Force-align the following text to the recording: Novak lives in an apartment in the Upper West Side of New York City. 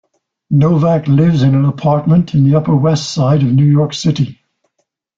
Novak 0.49 1.07
lives 1.07 1.43
in 1.43 1.53
an 1.53 1.63
apartment 1.63 2.33
in 2.33 2.43
the 2.43 2.57
Upper 2.57 2.75
West 2.75 3.13
Side 3.13 3.43
of 3.43 3.53
New 3.53 3.67
York 3.69 3.93
City. 3.93 4.41